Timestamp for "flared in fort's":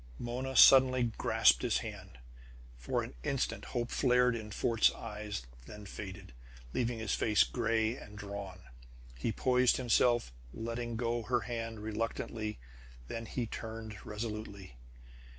3.91-4.91